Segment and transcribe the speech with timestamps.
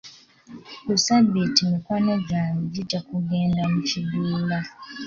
[0.85, 4.59] Ku ssabbiiti mikwano gyange gijja kugenda mu kiduula.